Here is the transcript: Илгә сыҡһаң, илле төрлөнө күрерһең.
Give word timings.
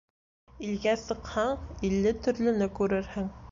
Илгә 0.67 0.95
сыҡһаң, 1.01 1.53
илле 1.91 2.17
төрлөнө 2.25 2.71
күрерһең. 2.81 3.33